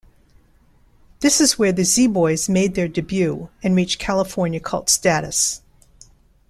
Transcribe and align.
This 1.19 1.39
is 1.39 1.59
where 1.59 1.71
the 1.71 1.83
Z-Boys 1.83 2.49
made 2.49 2.73
their 2.73 2.87
debut 2.87 3.49
and 3.61 3.75
reached 3.75 3.99
California 3.99 4.59
cult 4.59 4.89
status. 4.89 5.61